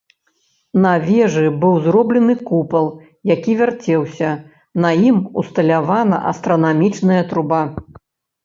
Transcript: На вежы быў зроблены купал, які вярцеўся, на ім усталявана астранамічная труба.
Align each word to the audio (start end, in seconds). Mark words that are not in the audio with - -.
На 0.85 0.91
вежы 1.09 1.41
быў 1.65 1.75
зроблены 1.87 2.35
купал, 2.49 2.85
які 3.33 3.51
вярцеўся, 3.61 4.29
на 4.87 4.95
ім 5.11 5.17
усталявана 5.43 6.17
астранамічная 6.31 7.21
труба. 7.35 7.63